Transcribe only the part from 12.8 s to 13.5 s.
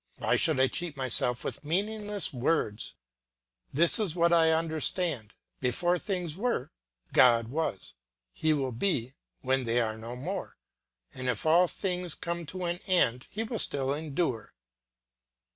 end he